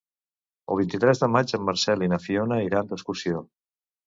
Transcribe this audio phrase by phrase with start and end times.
[0.75, 3.45] El vint-i-tres de maig en Marcel i na Fiona iran d'excursió.